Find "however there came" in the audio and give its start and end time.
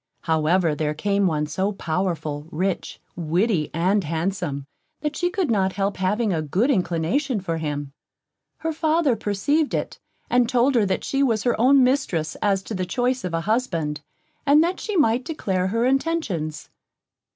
0.21-1.27